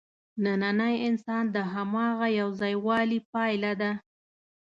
[0.43, 3.91] نننی انسان د هماغه یوځایوالي پایله ده.